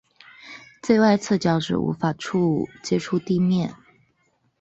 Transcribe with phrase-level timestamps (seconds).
[0.81, 2.11] 最外侧脚趾无法
[2.81, 3.75] 接触地面。